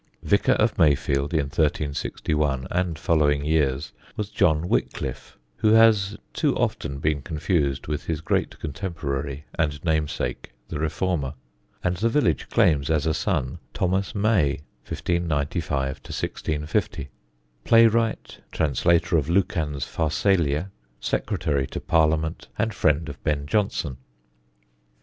[0.23, 6.97] Vicar of Mayfield in 1361 and following years was John Wickliffe, who has too often
[6.97, 11.35] been confused with his great contemporary and namesake, the reformer.
[11.83, 17.09] And the village claims as a son Thomas May (1595 1650),
[17.63, 23.97] playwright, translator of Lucan's "Pharsalia," secretary to Parliament and friend of Ben Jonson.